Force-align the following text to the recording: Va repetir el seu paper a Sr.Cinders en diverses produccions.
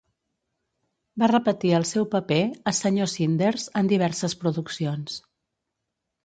Va 1.23 1.27
repetir 1.31 1.73
el 1.79 1.85
seu 1.89 2.07
paper 2.13 2.39
a 2.71 2.73
Sr.Cinders 2.77 3.67
en 3.83 3.93
diverses 3.93 4.37
produccions. 4.45 5.21